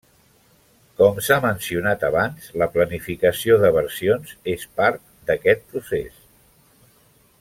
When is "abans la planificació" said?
2.07-3.59